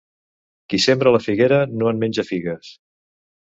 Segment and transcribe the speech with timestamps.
[0.73, 2.75] Qui sembra la figuera no en menja figues.